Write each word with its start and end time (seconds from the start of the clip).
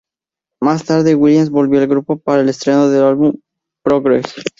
Más 0.59 0.83
tarde 0.83 1.13
Williams 1.13 1.51
volvió 1.51 1.79
al 1.79 1.85
grupo 1.85 2.17
para 2.17 2.41
el 2.41 2.49
estreno 2.49 2.89
del 2.89 3.03
álbum 3.03 3.33
"Progress. 3.83 4.33